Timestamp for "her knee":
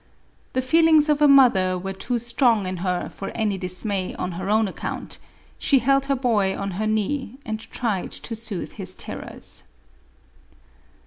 6.71-7.37